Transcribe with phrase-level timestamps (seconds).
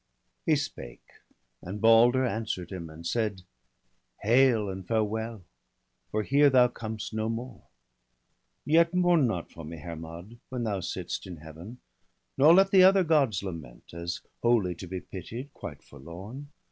[0.47, 1.07] He spake;
[1.61, 3.43] and Balder answer'd him, and said:—'
[4.23, 5.43] Hail and farewell!
[6.09, 7.61] for here thou com'st no more.
[8.65, 11.81] Yet mourn not for me, Hermod, when thou sitt'st In Heaven,
[12.35, 16.47] nor let the other Gods lament, As wholly to be pitied, quite forlorn.